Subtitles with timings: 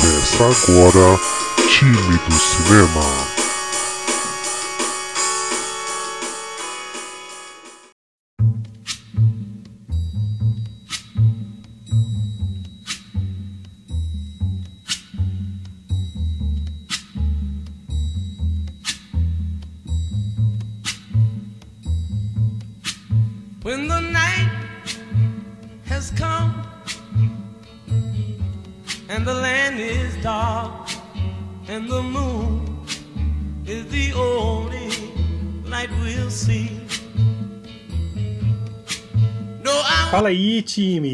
[0.00, 1.18] Começa agora
[1.66, 3.37] Time do Cinema.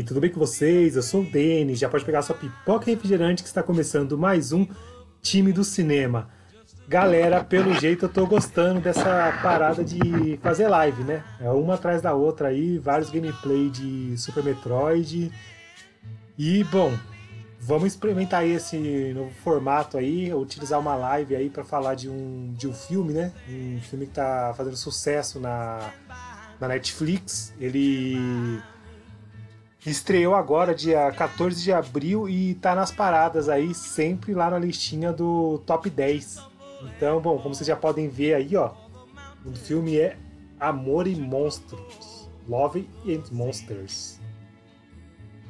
[0.05, 0.97] Tudo bem com vocês?
[0.97, 4.67] Eu sou o Denis, já pode pegar sua pipoca refrigerante que está começando mais um
[5.23, 6.29] time do cinema.
[6.87, 11.25] Galera, pelo jeito eu tô gostando dessa parada de fazer live, né?
[11.41, 15.33] É uma atrás da outra aí, vários gameplay de Super Metroid.
[16.37, 16.93] E bom,
[17.59, 18.77] vamos experimentar aí esse
[19.15, 23.33] novo formato aí, utilizar uma live aí para falar de um, de um filme, né?
[23.48, 25.91] Um filme que tá fazendo sucesso na,
[26.61, 27.55] na Netflix.
[27.59, 28.61] Ele
[29.87, 35.13] Estreou agora, dia 14 de abril, e tá nas paradas aí, sempre lá na listinha
[35.13, 36.39] do top 10.
[36.83, 38.73] Então, bom, como vocês já podem ver aí, ó,
[39.45, 40.17] o filme é
[40.59, 42.31] Amor e Monstros.
[42.49, 44.21] Love and Monsters.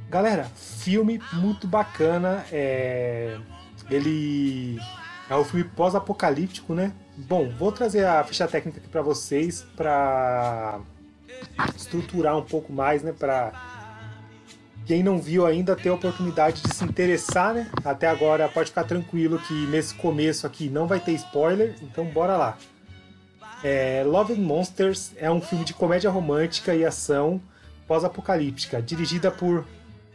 [0.08, 2.44] Galera, filme muito bacana.
[2.52, 3.38] É...
[3.90, 4.78] Ele
[5.28, 6.92] é um filme pós-apocalíptico, né?
[7.16, 10.80] Bom, vou trazer a ficha técnica aqui para vocês para
[11.74, 13.12] estruturar um pouco mais, né?
[13.12, 13.52] Para
[14.86, 17.70] quem não viu ainda tem a oportunidade de se interessar, né?
[17.84, 22.36] Até agora pode ficar tranquilo que nesse começo aqui não vai ter spoiler, então bora
[22.36, 22.58] lá.
[23.62, 27.40] É, Love and Monsters é um filme de comédia romântica e ação
[27.86, 29.64] pós-apocalíptica, dirigida por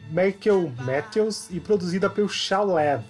[0.09, 3.01] Michael Matthews e produzida pelo Shao Lev.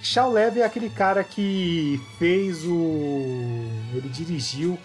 [0.00, 3.66] Shao Lev é aquele cara que fez o.
[3.94, 4.78] Ele dirigiu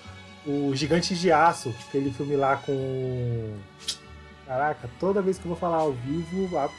[0.46, 3.54] o Gigante de Aço, aquele filme lá com
[4.46, 6.70] Caraca, toda vez que eu vou falar ao vivo, a,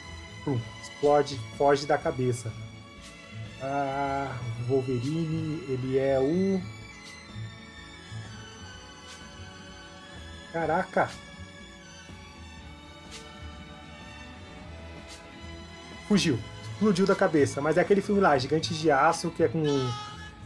[0.43, 2.51] pum, explode, foge da cabeça.
[3.61, 4.37] Ah,
[4.67, 6.61] Wolverine, ele é o.
[10.53, 11.09] Caraca!
[16.07, 16.39] Fugiu,
[16.71, 17.59] explodiu da cabeça.
[17.61, 19.93] Mas é aquele filme lá, Gigantes de Aço, que é com o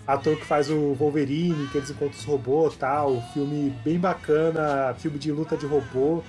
[0.08, 3.22] ator que faz o Wolverine, que eles encontram os robôs tal.
[3.34, 6.24] Filme bem bacana, filme de luta de robô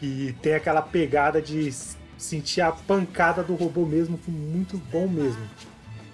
[0.00, 1.70] que tem aquela pegada de
[2.16, 5.46] sentir a pancada do robô mesmo, foi muito bom mesmo.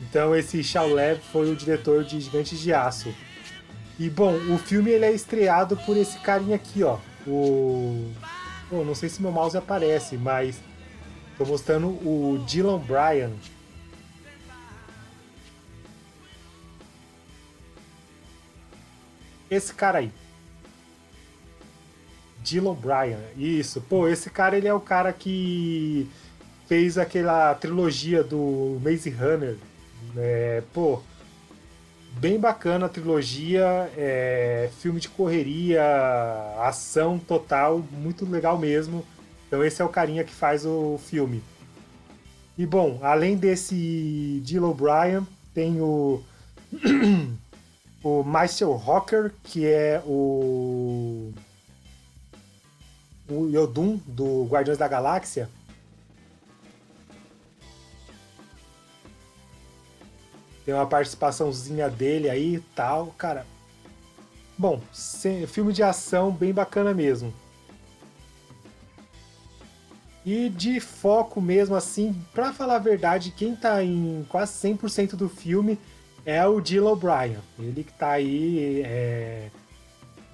[0.03, 3.15] Então esse Shao Lev foi o diretor de Gigantes de Aço.
[3.99, 6.99] E bom, o filme ele é estreado por esse carinha aqui, ó.
[7.27, 8.13] O.
[8.69, 10.61] Pô, não sei se meu mouse aparece, mas
[11.39, 13.31] tô mostrando o Dylan Bryan.
[19.49, 20.13] Esse cara aí.
[22.47, 23.19] Dylan Bryan.
[23.37, 23.81] Isso.
[23.81, 26.09] Pô, esse cara ele é o cara que
[26.69, 29.57] fez aquela trilogia do Maze Runner.
[30.17, 31.03] É, pô,
[32.21, 33.91] bem bacana a trilogia.
[33.97, 35.83] É, filme de correria,
[36.61, 39.05] ação total, muito legal mesmo.
[39.49, 41.43] Então esse é o carinha que faz o filme.
[42.57, 46.23] E bom, além desse Dylan Bryan, tem o
[48.03, 51.33] o Michael Rocker, que é o
[53.29, 55.49] o Yodun do Guardiões da Galáxia.
[60.65, 63.47] Tem uma participaçãozinha dele aí e tal, cara.
[64.59, 64.81] Bom,
[65.49, 67.33] filme de ação bem bacana mesmo.
[70.25, 75.29] E de foco mesmo assim, para falar a verdade, quem tá em quase 100% do
[75.29, 75.79] filme
[76.25, 77.39] é o Dylan O'Brien.
[77.61, 79.51] Ele que tá aí é,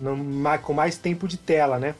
[0.00, 0.16] no,
[0.62, 1.94] com mais tempo de tela, né?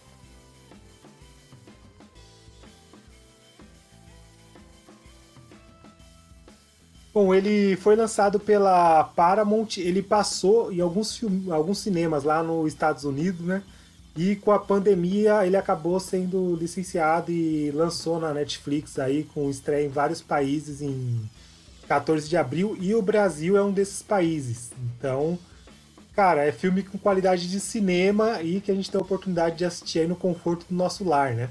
[7.15, 12.73] Bom, ele foi lançado pela Paramount, ele passou em alguns, filmes, alguns cinemas lá nos
[12.73, 13.63] Estados Unidos, né?
[14.17, 19.87] E com a pandemia ele acabou sendo licenciado e lançou na Netflix aí com estreia
[19.87, 21.21] em vários países em
[21.87, 24.71] 14 de abril e o Brasil é um desses países.
[24.97, 25.39] Então,
[26.15, 29.67] cara, é filme com qualidade de cinema e que a gente tem a oportunidade de
[29.67, 31.51] assistir aí no conforto do nosso lar, né?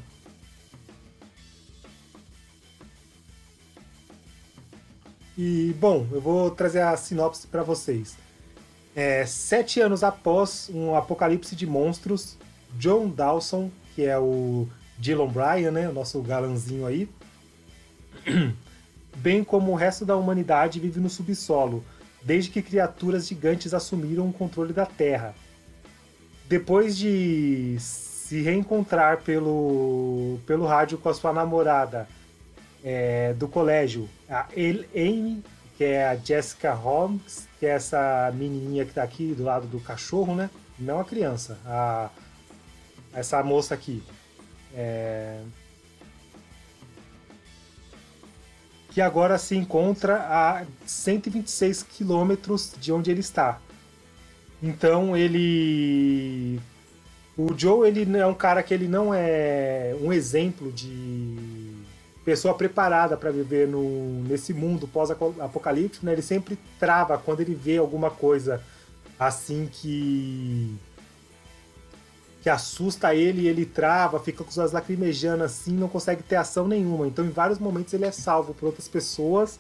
[5.38, 8.16] E, bom, eu vou trazer a sinopse para vocês.
[8.96, 12.38] É, sete anos após um apocalipse de monstros,
[12.78, 14.68] John Dawson, que é o
[14.98, 17.10] Dylan Bryan, né, o nosso galanzinho aí,
[19.16, 21.84] bem como o resto da humanidade vive no subsolo,
[22.22, 25.34] desde que criaturas gigantes assumiram o controle da Terra.
[26.48, 32.08] Depois de se reencontrar pelo, pelo rádio com a sua namorada
[32.84, 34.48] é, do colégio, a
[34.96, 35.44] Amy,
[35.78, 39.80] que é a Jessica Holmes, que é essa menininha que tá aqui do lado do
[39.80, 40.50] cachorro, né?
[40.80, 42.10] Não a criança, a,
[43.14, 44.04] essa moça aqui.
[44.74, 45.42] É,
[48.92, 53.60] que agora se encontra a 126 quilômetros de onde ele está.
[54.62, 56.60] Então ele.
[57.38, 61.31] O Joe ele é um cara que ele não é um exemplo de
[62.24, 66.14] pessoa preparada para viver no, nesse mundo pós-apocalíptico, né?
[66.14, 68.62] Ele sempre trava quando ele vê alguma coisa
[69.20, 70.76] assim que
[72.42, 76.68] que assusta ele, ele trava, fica com os olhos lacrimejando assim, não consegue ter ação
[76.68, 77.06] nenhuma.
[77.08, 79.60] Então, em vários momentos, ele é salvo por outras pessoas.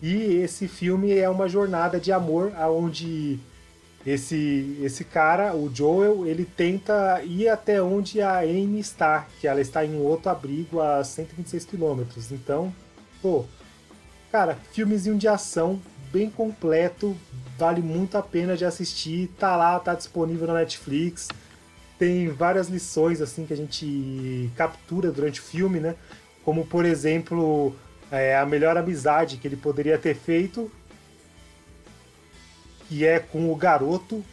[0.00, 3.38] E esse filme é uma jornada de amor, aonde
[4.06, 9.60] esse esse cara, o Joel, ele tenta ir até onde a Amy está, que ela
[9.60, 12.32] está em um outro abrigo a 126 quilômetros.
[12.32, 12.72] Então,
[13.20, 13.44] pô,
[14.32, 15.80] cara, filmezinho de ação
[16.12, 17.16] bem completo,
[17.58, 19.28] vale muito a pena de assistir.
[19.38, 21.28] Tá lá, tá disponível na Netflix
[22.00, 25.94] tem várias lições assim que a gente captura durante o filme, né?
[26.42, 27.76] Como por exemplo
[28.10, 30.72] é, a melhor amizade que ele poderia ter feito,
[32.90, 34.24] que é com o garoto,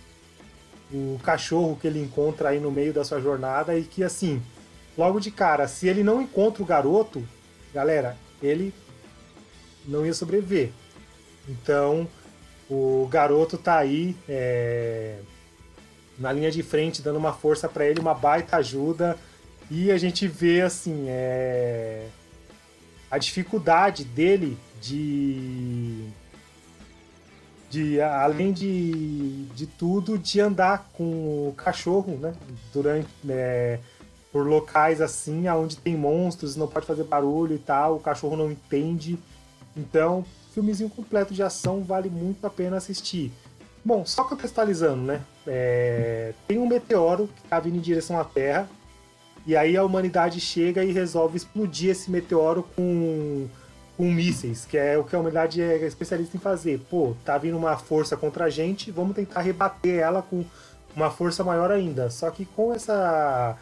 [0.91, 4.41] o cachorro que ele encontra aí no meio da sua jornada e que assim,
[4.97, 7.23] logo de cara, se ele não encontra o garoto,
[7.71, 8.73] galera, ele
[9.85, 10.71] não ia sobreviver.
[11.47, 12.07] Então
[12.67, 15.19] o garoto tá aí é,
[16.17, 19.15] na linha de frente, dando uma força para ele, uma baita ajuda.
[19.69, 22.07] E a gente vê assim é...
[23.11, 26.09] a dificuldade dele de
[27.69, 32.33] de além de, de tudo de andar com o cachorro, né?
[32.73, 33.79] Durante é,
[34.31, 38.51] por locais assim, aonde tem monstros, não pode fazer barulho e tal, o cachorro não
[38.51, 39.17] entende.
[39.75, 43.31] Então, filmezinho completo de ação vale muito a pena assistir.
[43.83, 45.21] Bom, só contextualizando, né?
[45.45, 48.69] É, tem um meteoro que está vindo em direção à Terra,
[49.45, 53.47] e aí a humanidade chega e resolve explodir esse meteoro com,
[53.97, 56.79] com mísseis, que é o que a humanidade é especialista em fazer.
[56.89, 60.45] Pô, tá vindo uma força contra a gente, vamos tentar rebater ela com
[60.95, 62.09] uma força maior ainda.
[62.09, 63.57] Só que com essa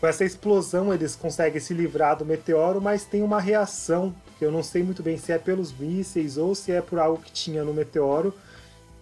[0.00, 4.52] com essa explosão eles conseguem se livrar do meteoro, mas tem uma reação que eu
[4.52, 7.64] não sei muito bem se é pelos mísseis ou se é por algo que tinha
[7.64, 8.34] no meteoro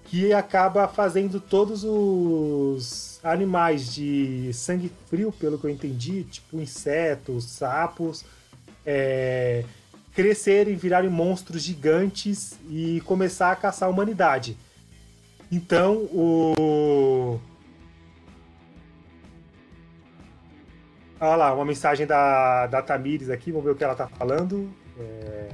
[0.04, 7.44] que acaba fazendo todos os animais de sangue frio, pelo que eu entendi, tipo insetos,
[7.44, 8.24] sapos,
[8.84, 9.64] é,
[10.14, 14.56] crescerem, virarem monstros gigantes e começar a caçar a humanidade.
[15.50, 17.38] Então, o.
[21.20, 24.70] Olha lá, uma mensagem da, da Tamires aqui, vamos ver o que ela tá falando.
[24.98, 25.48] É...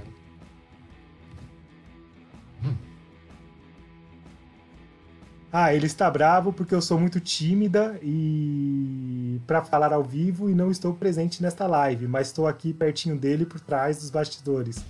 [5.53, 10.55] Ah, ele está bravo porque eu sou muito tímida e para falar ao vivo e
[10.55, 14.85] não estou presente nesta live, mas estou aqui pertinho dele por trás dos bastidores.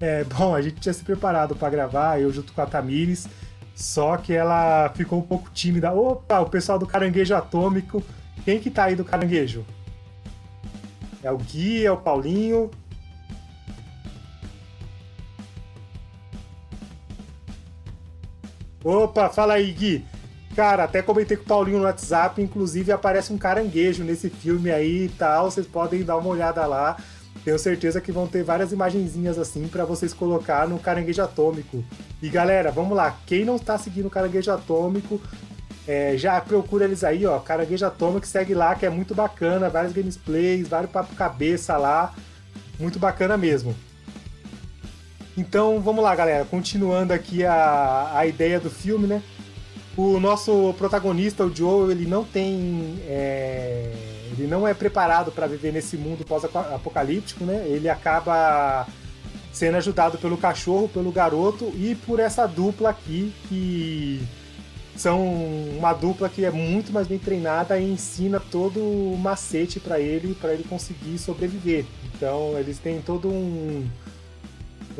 [0.00, 3.28] É, bom, a gente tinha se preparado para gravar, eu junto com a Tamires,
[3.74, 5.92] só que ela ficou um pouco tímida.
[5.92, 8.02] Opa, o pessoal do Caranguejo Atômico.
[8.42, 9.66] Quem que tá aí do Caranguejo?
[11.22, 12.70] É o Gui, é o Paulinho,
[18.82, 20.04] Opa, fala aí, Gui.
[20.56, 25.04] Cara, até comentei com o Paulinho no WhatsApp, inclusive aparece um caranguejo nesse filme aí
[25.04, 26.96] e tal, vocês podem dar uma olhada lá.
[27.44, 31.84] Tenho certeza que vão ter várias imagenzinhas assim para vocês colocar no Caranguejo Atômico.
[32.20, 35.20] E galera, vamos lá, quem não tá seguindo o Caranguejo Atômico,
[35.86, 39.92] é, já procura eles aí, ó, Caranguejo Atômico, segue lá que é muito bacana, vários
[39.92, 42.12] gameplays, vários papo cabeça lá,
[42.78, 43.74] muito bacana mesmo.
[45.40, 46.44] Então vamos lá, galera.
[46.44, 49.22] Continuando aqui a, a ideia do filme, né?
[49.96, 53.00] O nosso protagonista, o Joe, ele não tem.
[53.06, 53.90] É,
[54.32, 57.64] ele não é preparado para viver nesse mundo pós-apocalíptico, né?
[57.66, 58.86] Ele acaba
[59.50, 64.22] sendo ajudado pelo cachorro, pelo garoto e por essa dupla aqui que
[64.94, 65.24] são
[65.78, 70.34] uma dupla que é muito mais bem treinada e ensina todo o macete para ele
[70.34, 71.86] para ele conseguir sobreviver.
[72.14, 73.88] Então eles têm todo um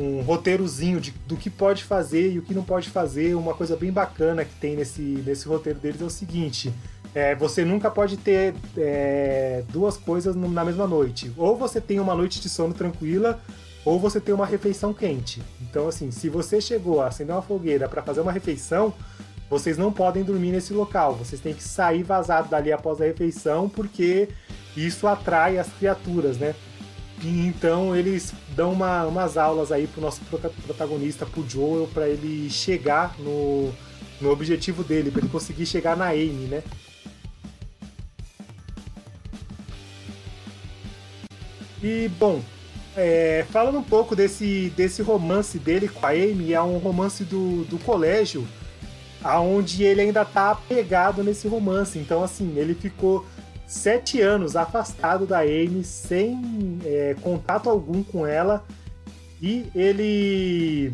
[0.01, 3.35] um roteirozinho de, do que pode fazer e o que não pode fazer.
[3.35, 6.73] Uma coisa bem bacana que tem nesse, nesse roteiro deles é o seguinte:
[7.13, 11.31] é, você nunca pode ter é, duas coisas na mesma noite.
[11.37, 13.41] Ou você tem uma noite de sono tranquila,
[13.85, 15.41] ou você tem uma refeição quente.
[15.61, 18.93] Então, assim, se você chegou a acender uma fogueira para fazer uma refeição,
[19.49, 21.15] vocês não podem dormir nesse local.
[21.15, 24.29] Vocês têm que sair vazado dali após a refeição, porque
[24.77, 26.55] isso atrai as criaturas, né?
[27.23, 30.21] E então eles dão uma, umas aulas aí pro nosso
[30.65, 33.71] protagonista, pro Joel, para ele chegar no,
[34.19, 36.63] no objetivo dele, para ele conseguir chegar na Amy, né?
[41.83, 42.41] E bom,
[42.95, 47.63] é, falando um pouco desse, desse romance dele com a Amy, é um romance do,
[47.65, 48.47] do colégio,
[49.23, 51.97] aonde ele ainda tá apegado nesse romance.
[51.97, 53.25] Então, assim, ele ficou
[53.71, 58.65] sete anos afastado da Amy, sem é, contato algum com ela,
[59.41, 60.93] e ele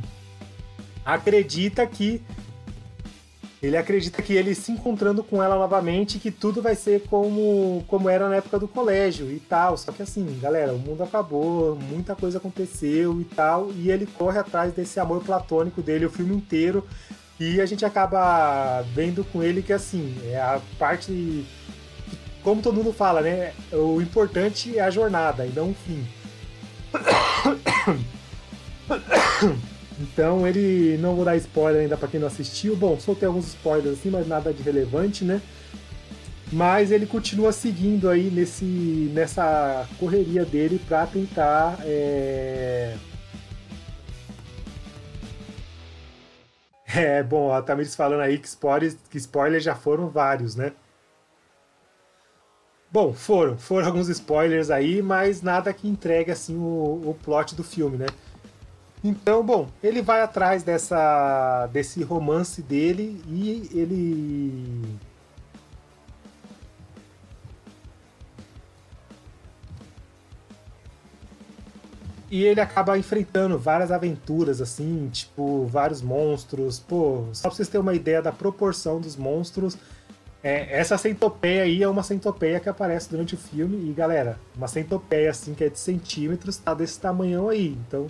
[1.03, 2.21] acredita que
[3.63, 8.07] ele acredita que ele se encontrando com ela novamente, que tudo vai ser como, como
[8.07, 9.75] era na época do colégio e tal.
[9.75, 14.37] Só que assim, galera, o mundo acabou, muita coisa aconteceu e tal, e ele corre
[14.37, 16.85] atrás desse amor platônico dele o filme inteiro.
[17.39, 21.43] E a gente acaba vendo com ele que assim, é a parte
[22.47, 23.51] como todo mundo fala, né?
[23.73, 26.07] O importante é a jornada e não o fim.
[29.99, 32.73] Então ele não vou dar spoiler ainda para quem não assistiu.
[32.73, 35.41] Bom, soltei alguns spoilers assim, mas nada de relevante, né?
[36.49, 42.95] Mas ele continua seguindo aí nesse, nessa correria dele para tentar é...
[46.95, 50.71] É, bom, a Tamiris falando aí que spoilers, que spoilers já foram vários, né?
[52.91, 57.63] Bom, foram, foram alguns spoilers aí, mas nada que entregue assim o, o plot do
[57.63, 58.07] filme, né?
[59.03, 64.97] Então, bom, ele vai atrás dessa desse romance dele e ele
[72.29, 76.77] E ele acaba enfrentando várias aventuras, assim, tipo, vários monstros.
[76.77, 79.77] Pô, só pra vocês terem uma ideia da proporção dos monstros,
[80.43, 83.89] é, essa centopeia aí é uma centopeia que aparece durante o filme.
[83.89, 87.77] E galera, uma centopeia assim que é de centímetros tá desse tamanhão aí.
[87.87, 88.07] Então,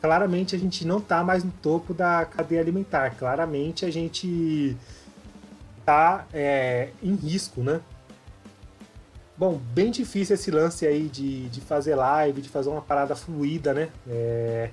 [0.00, 3.10] claramente a gente não tá mais no topo da cadeia alimentar.
[3.16, 4.76] Claramente a gente
[5.84, 7.80] tá é, em risco, né?
[9.36, 13.72] Bom, bem difícil esse lance aí de, de fazer live, de fazer uma parada fluida,
[13.72, 13.88] né?
[14.08, 14.70] É,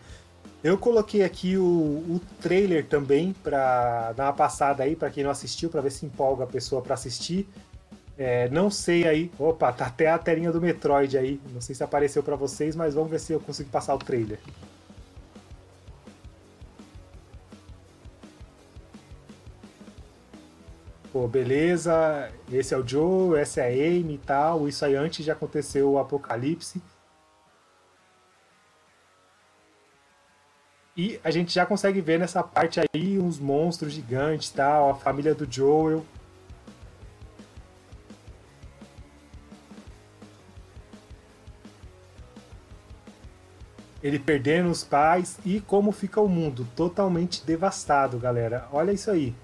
[0.66, 5.30] eu coloquei aqui o, o trailer também para dar uma passada aí para quem não
[5.30, 7.48] assistiu, para ver se empolga a pessoa para assistir.
[8.18, 9.32] É, não sei aí.
[9.38, 11.40] Opa, tá até a telinha do Metroid aí.
[11.54, 14.40] Não sei se apareceu para vocês, mas vamos ver se eu consigo passar o trailer.
[21.14, 22.32] Pô, beleza.
[22.52, 24.68] Esse é o Joe, essa é a Amy e tal.
[24.68, 26.82] Isso aí antes de acontecer o apocalipse.
[30.98, 35.36] E a gente já consegue ver nessa parte aí uns monstros gigantes, tal, a família
[35.36, 36.06] do Joel.
[44.02, 48.70] Ele perdendo os pais e como fica o mundo totalmente devastado, galera.
[48.72, 49.36] Olha isso aí.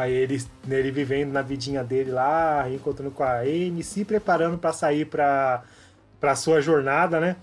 [0.00, 4.72] Aí ele, ele vivendo na vidinha dele lá, encontrando com a Amy, se preparando para
[4.72, 5.62] sair para
[6.18, 7.36] para sua jornada, né?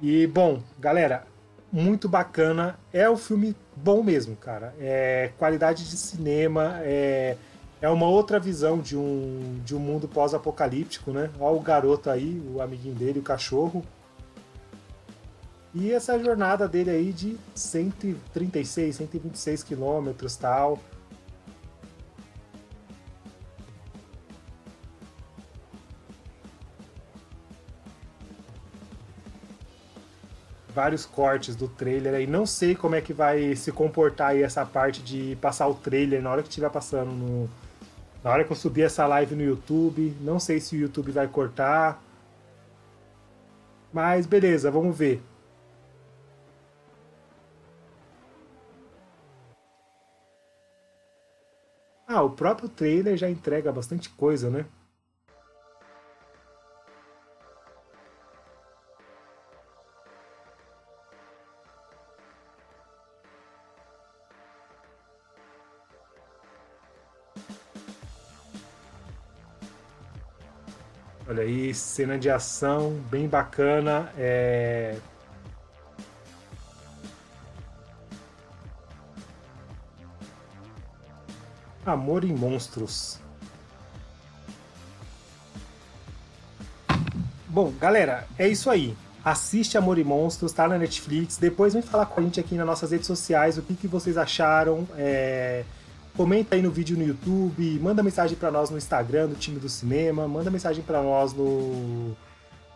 [0.00, 1.24] E bom, galera,
[1.72, 2.78] muito bacana.
[2.92, 4.74] É um filme bom mesmo, cara.
[4.80, 7.36] É qualidade de cinema, é,
[7.80, 11.30] é uma outra visão de um, de um mundo pós-apocalíptico, né?
[11.38, 13.84] Olha o garoto aí, o amiguinho dele, o cachorro.
[15.74, 20.78] E essa jornada dele aí de 136, 126 quilômetros tal.
[30.74, 32.26] Vários cortes do trailer aí.
[32.26, 36.22] Não sei como é que vai se comportar aí essa parte de passar o trailer
[36.22, 37.50] na hora que estiver passando no.
[38.24, 40.16] Na hora que eu subir essa live no YouTube.
[40.20, 42.02] Não sei se o YouTube vai cortar.
[43.92, 45.22] Mas beleza, vamos ver.
[52.06, 54.66] Ah, o próprio trailer já entrega bastante coisa, né?
[71.28, 74.12] Olha aí, cena de ação bem bacana.
[74.18, 74.96] É...
[81.86, 83.20] Amor em Monstros.
[87.46, 88.96] Bom, galera, é isso aí.
[89.24, 91.36] Assiste Amor e Monstros, tá na Netflix.
[91.36, 94.16] Depois vem falar com a gente aqui nas nossas redes sociais o que, que vocês
[94.16, 94.88] acharam.
[94.96, 95.64] É...
[96.16, 99.68] Comenta aí no vídeo no YouTube, manda mensagem para nós no Instagram do time do
[99.68, 102.14] cinema, manda mensagem para nós no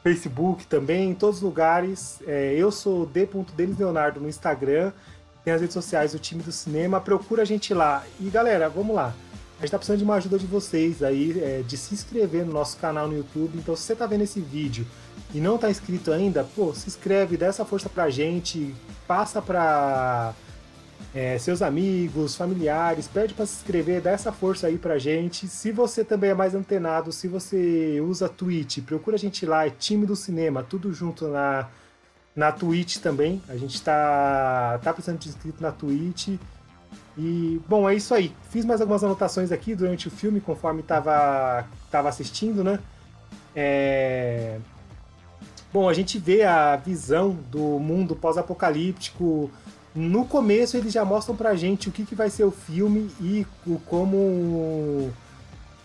[0.03, 2.19] Facebook também, em todos os lugares.
[2.27, 4.91] É, eu sou d.denis Leonardo no Instagram,
[5.45, 8.05] tem as redes sociais do time do cinema, procura a gente lá.
[8.19, 9.15] E galera, vamos lá.
[9.59, 12.53] A gente tá precisando de uma ajuda de vocês aí, é, de se inscrever no
[12.53, 13.59] nosso canal no YouTube.
[13.59, 14.87] Então, se você tá vendo esse vídeo
[15.35, 18.75] e não tá inscrito ainda, pô, se inscreve, dá essa força pra gente,
[19.07, 20.35] passa pra
[21.17, 25.49] é, seus amigos, familiares, pede para se inscrever, dá essa força aí pra gente.
[25.49, 29.71] Se você também é mais antenado, se você usa Twitch, procura a gente lá, é
[29.71, 31.71] time do cinema, tudo junto na,
[32.35, 33.41] na Twitch também.
[33.49, 36.37] A gente tá, tá precisando de inscrito na Twitch.
[37.17, 38.31] E, bom, é isso aí.
[38.51, 42.79] Fiz mais algumas anotações aqui durante o filme, conforme tava, tava assistindo, né?
[43.55, 44.59] É...
[45.73, 49.51] Bom, a gente vê a visão do mundo pós-apocalíptico
[49.97, 53.47] no começo eles já mostram pra gente o que, que vai ser o filme e
[53.67, 55.11] o como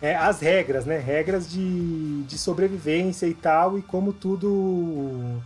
[0.01, 0.97] é, as regras, né?
[0.97, 5.41] Regras de, de sobrevivência e tal, e como tudo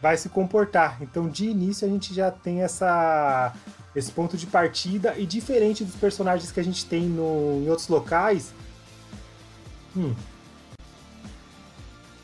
[0.00, 1.02] vai se comportar.
[1.02, 3.52] Então, de início, a gente já tem essa,
[3.94, 7.88] esse ponto de partida, e diferente dos personagens que a gente tem no, em outros
[7.88, 8.52] locais.
[9.96, 10.14] Hum,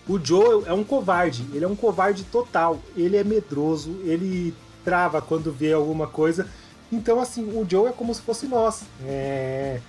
[0.08, 5.20] o Joe é um covarde, ele é um covarde total, ele é medroso, ele trava
[5.22, 6.48] quando vê alguma coisa.
[6.92, 8.82] Então, assim, o Joe é como se fosse nós.
[9.06, 9.80] É...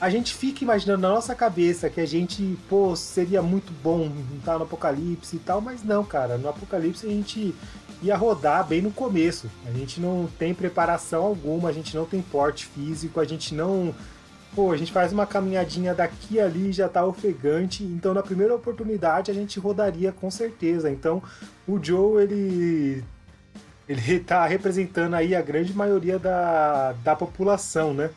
[0.00, 4.58] A gente fica imaginando na nossa cabeça que a gente, pô, seria muito bom estar
[4.58, 6.36] no Apocalipse e tal, mas não, cara.
[6.36, 7.54] No Apocalipse a gente
[8.02, 9.48] ia rodar bem no começo.
[9.64, 13.94] A gente não tem preparação alguma, a gente não tem porte físico, a gente não.
[14.56, 17.84] Pô, a gente faz uma caminhadinha daqui ali já tá ofegante.
[17.84, 20.90] Então, na primeira oportunidade, a gente rodaria com certeza.
[20.90, 21.22] Então,
[21.66, 23.04] o Joe, ele
[23.92, 28.10] ele está representando aí a grande maioria da, da população, né?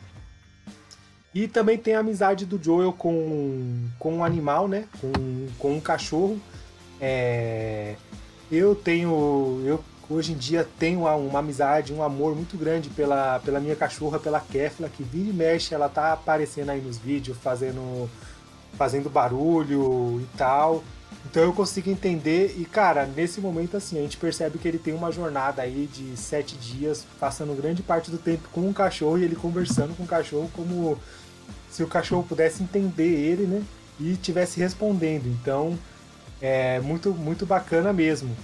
[1.33, 4.85] E também tem a amizade do Joel com, com um animal, né?
[5.01, 6.39] Com, com um cachorro.
[6.99, 7.95] É,
[8.49, 9.61] eu tenho.
[9.65, 13.75] Eu hoje em dia tenho uma, uma, amizade, um amor muito grande pela, pela minha
[13.75, 18.09] cachorra, pela Kefla, que vira e mexe, ela tá aparecendo aí nos vídeos, fazendo,
[18.77, 20.83] fazendo barulho e tal.
[21.25, 24.93] Então eu consigo entender, e cara, nesse momento assim, a gente percebe que ele tem
[24.93, 29.23] uma jornada aí de sete dias, passando grande parte do tempo com o cachorro e
[29.23, 30.97] ele conversando com o cachorro como
[31.69, 33.63] se o cachorro pudesse entender ele, né?
[33.99, 35.27] E estivesse respondendo.
[35.27, 35.77] Então
[36.41, 38.35] é muito, muito bacana mesmo.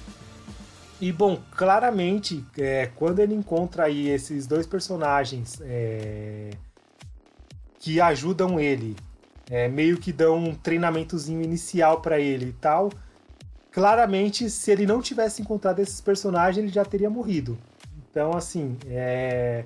[1.00, 6.52] E bom, claramente, é, quando ele encontra aí esses dois personagens é,
[7.80, 8.96] que ajudam ele
[9.50, 12.92] é, meio que dão um treinamentozinho inicial para ele e tal.
[13.72, 17.58] Claramente, se ele não tivesse encontrado esses personagens, ele já teria morrido.
[18.10, 19.64] Então, assim, é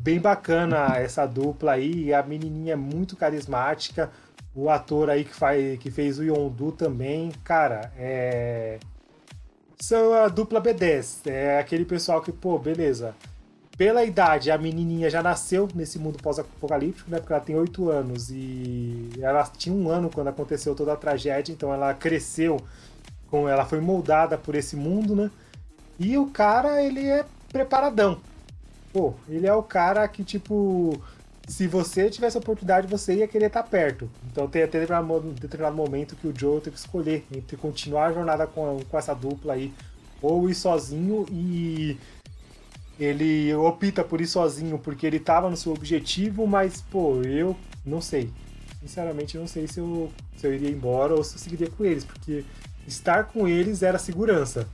[0.00, 2.12] bem bacana essa dupla aí.
[2.12, 4.10] A menininha é muito carismática.
[4.54, 8.78] O ator aí que, faz, que fez o Yondu também, cara, é.
[9.78, 11.30] São a dupla B10.
[11.30, 13.14] É aquele pessoal que, pô, beleza
[13.78, 17.20] pela idade, a menininha já nasceu nesse mundo pós-apocalíptico, né?
[17.20, 21.52] Porque ela tem oito anos e ela tinha um ano quando aconteceu toda a tragédia,
[21.52, 22.60] então ela cresceu,
[23.30, 25.30] com ela foi moldada por esse mundo, né?
[25.96, 28.20] E o cara, ele é preparadão.
[28.92, 31.00] Pô, ele é o cara que, tipo,
[31.46, 34.10] se você tivesse a oportunidade, você ia querer estar perto.
[34.30, 38.12] Então tem até um determinado momento que o Joe tem que escolher entre continuar a
[38.12, 39.72] jornada com, com essa dupla aí,
[40.20, 41.96] ou ir sozinho e
[42.98, 48.00] ele opta por ir sozinho porque ele tava no seu objetivo, mas, pô, eu não
[48.00, 48.30] sei.
[48.80, 51.84] Sinceramente, eu não sei se eu, se eu iria embora ou se eu seguiria com
[51.84, 52.44] eles, porque
[52.86, 54.66] estar com eles era segurança.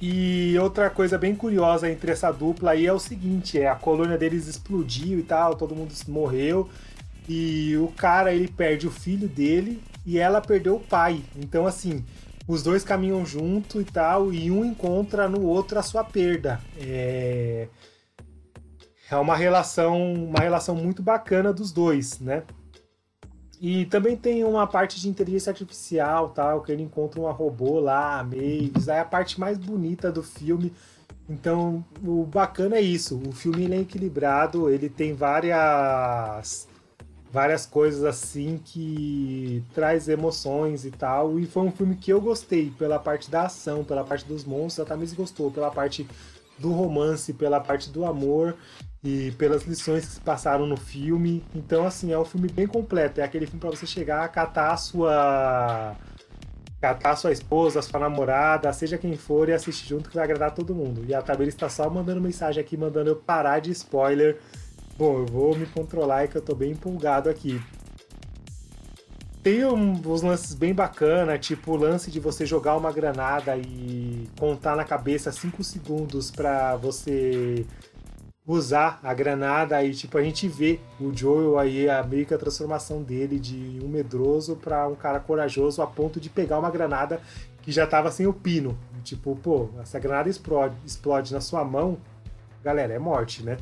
[0.00, 4.18] E outra coisa bem curiosa entre essa dupla aí é o seguinte, é a colônia
[4.18, 6.68] deles explodiu e tal, todo mundo morreu
[7.28, 11.22] e o cara ele perde o filho dele e ela perdeu o pai.
[11.34, 12.04] Então assim,
[12.46, 16.60] os dois caminham junto e tal, e um encontra no outro a sua perda.
[16.80, 17.68] É,
[19.10, 22.44] é uma relação, uma relação muito bacana dos dois, né?
[23.60, 28.22] E também tem uma parte de inteligência artificial, tal, que ele encontra uma robô lá,
[28.22, 30.72] Mavis, é a parte mais bonita do filme.
[31.28, 36.68] Então, o bacana é isso, o filme é equilibrado, ele tem várias
[37.36, 41.38] várias coisas assim que traz emoções e tal.
[41.38, 44.86] E foi um filme que eu gostei pela parte da ação, pela parte dos monstros,
[44.86, 46.08] a Thames gostou pela parte
[46.58, 48.56] do romance, pela parte do amor
[49.04, 51.44] e pelas lições que se passaram no filme.
[51.54, 53.20] Então, assim, é um filme bem completo.
[53.20, 55.94] É aquele filme para você chegar, catar a sua.
[56.80, 60.54] catar sua esposa, a sua namorada, seja quem for, e assistir junto que vai agradar
[60.54, 61.04] todo mundo.
[61.06, 64.40] E a Tabela está só mandando mensagem aqui, mandando eu parar de spoiler.
[64.98, 67.60] Bom, eu vou me controlar e que eu tô bem empolgado aqui.
[69.42, 74.74] Tem uns lances bem bacana, tipo o lance de você jogar uma granada e contar
[74.74, 77.66] na cabeça 5 segundos para você
[78.46, 82.38] usar a granada e tipo a gente vê o Joel aí a meio que a
[82.38, 87.20] transformação dele de um medroso para um cara corajoso a ponto de pegar uma granada
[87.60, 88.78] que já tava sem o pino.
[89.04, 91.98] Tipo, pô, essa granada explode, explode na sua mão,
[92.64, 93.58] galera, é morte, né?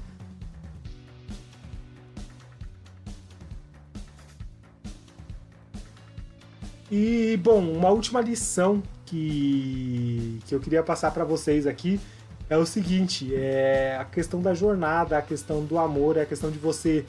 [6.97, 11.99] E bom, uma última lição que, que eu queria passar para vocês aqui
[12.49, 16.53] é o seguinte: é a questão da jornada, a questão do amor, é a questão
[16.53, 17.05] de você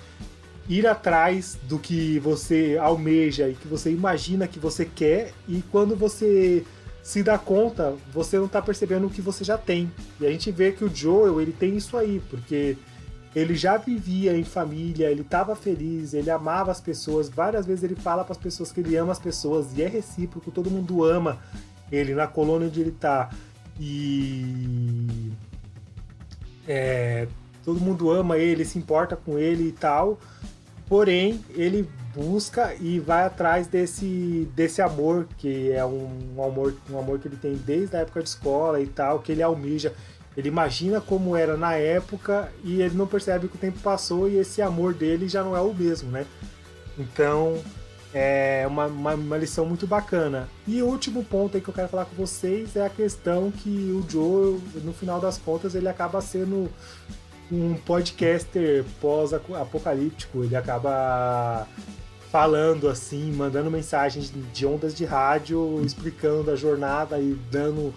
[0.67, 5.95] ir atrás do que você almeja e que você imagina que você quer, e quando
[5.95, 6.65] você
[7.03, 9.91] se dá conta, você não está percebendo o que você já tem.
[10.19, 12.75] E a gente vê que o Joel ele tem isso aí, porque
[13.35, 17.27] ele já vivia em família, ele estava feliz, ele amava as pessoas.
[17.27, 20.51] Várias vezes ele fala para as pessoas que ele ama as pessoas e é recíproco,
[20.51, 21.39] todo mundo ama
[21.91, 23.29] ele na colônia onde ele está.
[23.77, 25.33] E
[26.65, 27.27] é,
[27.65, 30.17] todo mundo ama ele, se importa com ele e tal.
[30.87, 36.97] Porém, ele busca e vai atrás desse, desse amor, que é um, um, amor, um
[36.97, 39.93] amor que ele tem desde a época de escola e tal, que ele almeja.
[40.37, 44.37] Ele imagina como era na época e ele não percebe que o tempo passou e
[44.37, 46.25] esse amor dele já não é o mesmo, né?
[46.97, 47.61] Então,
[48.13, 50.47] é uma, uma, uma, lição muito bacana.
[50.65, 53.69] E o último ponto aí que eu quero falar com vocês é a questão que
[53.69, 56.69] o Joe, no final das contas, ele acaba sendo
[57.51, 60.43] um podcaster pós-apocalíptico.
[60.43, 61.67] Ele acaba
[62.31, 67.93] falando assim, mandando mensagens de ondas de rádio, explicando a jornada e dando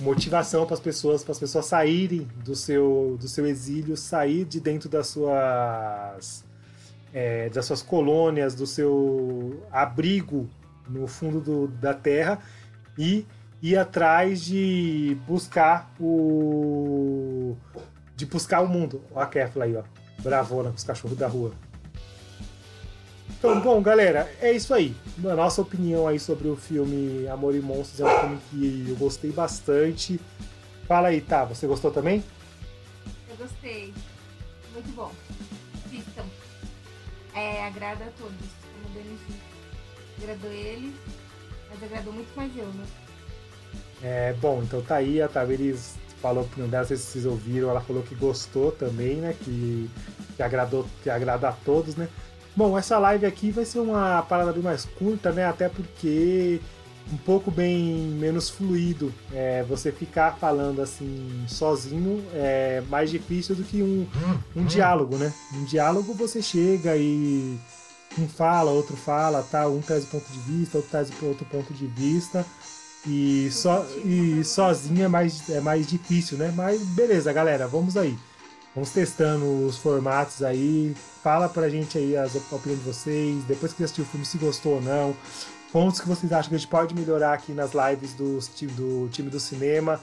[0.00, 4.60] motivação para as pessoas, para as pessoas saírem do seu, do seu exílio, sair de
[4.60, 6.44] dentro das suas
[7.12, 10.48] é, das suas colônias, do seu abrigo
[10.88, 12.38] no fundo do, da terra
[12.96, 13.26] e
[13.62, 17.56] ir atrás de buscar o
[18.16, 19.02] de buscar o mundo.
[19.12, 19.82] Ó a Kefla aí, ó.
[20.22, 21.52] Bravona com os cachorros da rua.
[23.38, 24.94] Então, bom, galera, é isso aí.
[25.24, 28.96] A nossa opinião aí sobre o filme Amor e Monstros é um filme que eu
[28.96, 30.20] gostei bastante.
[30.86, 31.44] Fala aí, tá?
[31.44, 32.24] Você gostou também?
[33.30, 33.94] Eu gostei.
[34.74, 35.12] Muito bom
[37.38, 38.34] é, agrada a todos,
[38.72, 39.20] como o Denis
[40.20, 40.92] Agradou ele,
[41.70, 42.84] mas agradou muito mais eu, né?
[44.02, 47.26] É, bom, então tá aí, a Tavares falou a opinião dela, não sei se vocês
[47.26, 49.36] ouviram, ela falou que gostou também, né?
[49.44, 49.88] Que,
[50.36, 52.08] que agradou, que agrada a todos, né?
[52.58, 55.46] Bom, essa live aqui vai ser uma parada bem mais curta, né?
[55.46, 56.60] Até porque
[57.12, 59.14] um pouco bem menos fluido.
[59.32, 64.04] É, você ficar falando assim sozinho é mais difícil do que um,
[64.56, 65.32] um diálogo, né?
[65.54, 67.56] Um diálogo você chega e
[68.18, 69.68] um fala, outro fala, tá?
[69.68, 72.44] Um traz o ponto de vista, outro traz outro ponto de vista.
[73.06, 76.52] E, so, e sozinho é mais, é mais difícil, né?
[76.56, 78.18] Mas beleza, galera, vamos aí.
[78.78, 80.94] Vamos testando os formatos aí.
[81.20, 83.42] Fala pra gente aí as opiniões de vocês.
[83.42, 85.16] Depois que assistiu o filme, se gostou ou não
[85.72, 88.38] pontos que vocês acham que a gente pode melhorar aqui nas lives do,
[88.76, 90.00] do time do cinema.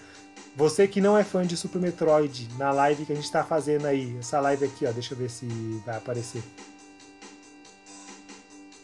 [0.57, 3.85] Você que não é fã de Super Metroid, na live que a gente está fazendo
[3.85, 5.47] aí, essa live aqui, ó, deixa eu ver se
[5.85, 6.43] vai aparecer.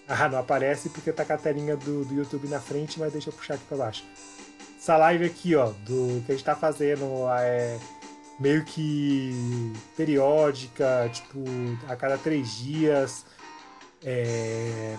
[0.08, 3.30] Ah, não aparece porque tá com a telinha do, do YouTube na frente, mas deixa
[3.30, 4.04] eu puxar aqui para baixo.
[4.78, 7.80] Essa live aqui, ó, do que a gente tá fazendo é
[8.39, 11.39] meio que periódica, tipo,
[11.88, 13.26] a cada três dias.
[14.04, 14.96] É,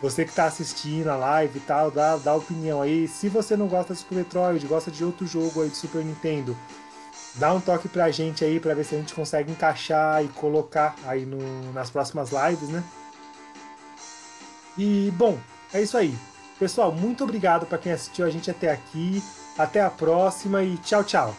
[0.00, 3.06] você que está assistindo a live e tal, dá, dá opinião aí.
[3.06, 6.56] Se você não gosta de Super Metroid, gosta de outro jogo aí de Super Nintendo,
[7.36, 10.96] dá um toque pra gente aí pra ver se a gente consegue encaixar e colocar
[11.04, 12.82] aí no, nas próximas lives, né?
[14.76, 15.38] E bom,
[15.72, 16.16] é isso aí.
[16.58, 19.22] Pessoal, muito obrigado para quem assistiu a gente até aqui.
[19.58, 21.36] Até a próxima e tchau, tchau.